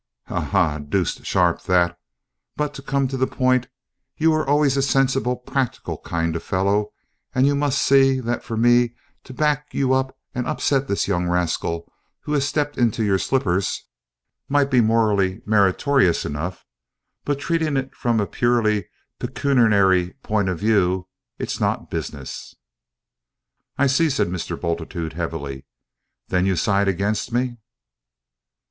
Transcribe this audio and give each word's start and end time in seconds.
"Ha, 0.29 0.39
ha, 0.41 0.79
deuced 0.79 1.27
sharp 1.27 1.61
that! 1.65 1.95
But, 2.57 2.73
to 2.73 2.81
come 2.81 3.07
to 3.09 3.17
the 3.17 3.27
point, 3.27 3.67
you 4.17 4.31
were 4.31 4.43
always 4.47 4.75
a 4.75 4.81
sensible 4.81 5.35
practical 5.35 5.99
kind 5.99 6.35
of 6.35 6.41
a 6.41 6.45
fellow, 6.45 6.91
and 7.35 7.45
you 7.45 7.53
must 7.53 7.79
see, 7.79 8.19
that, 8.19 8.43
for 8.43 8.57
me 8.57 8.95
to 9.25 9.31
back 9.31 9.67
you 9.75 9.93
up 9.93 10.17
and 10.33 10.47
upset 10.47 10.87
this 10.87 11.07
young 11.07 11.27
rascal 11.27 11.87
who 12.21 12.33
has 12.33 12.47
stepped 12.47 12.79
into 12.79 13.03
your 13.03 13.19
slippers, 13.19 13.85
might 14.49 14.71
be 14.71 14.81
morally 14.81 15.43
meritorious 15.45 16.25
enough, 16.25 16.65
but, 17.23 17.37
treating 17.37 17.77
it 17.77 17.93
from 17.93 18.19
a 18.19 18.25
purely 18.25 18.87
pecuniary 19.19 20.15
point 20.23 20.49
of 20.49 20.57
view, 20.57 21.07
it's 21.37 21.59
not 21.59 21.91
business." 21.91 22.55
"I 23.77 23.85
see," 23.85 24.09
said 24.09 24.29
Mr. 24.29 24.59
Bultitude 24.59 25.13
heavily; 25.13 25.67
"then 26.29 26.47
you 26.47 26.55
side 26.55 26.87
against 26.87 27.31
me?" 27.31 27.57